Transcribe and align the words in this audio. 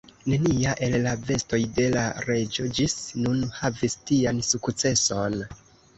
Nenia 0.31 0.71
el 0.87 0.95
la 1.03 1.11
vestoj 1.27 1.59
de 1.75 1.85
la 1.95 2.05
reĝo 2.29 2.67
ĝis 2.79 2.95
nun 3.27 3.45
havis 3.59 3.99
tian 4.11 4.41
sukceson. 4.49 5.39